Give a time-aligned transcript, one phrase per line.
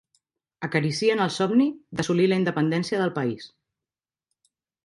[0.67, 1.67] Acaricien el somni
[1.99, 3.55] d'assolir la independència del país.